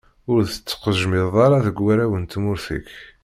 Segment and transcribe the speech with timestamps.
[0.31, 2.89] Ur d-tettqejjimeḍ ara deg warraw n tmurt-ik.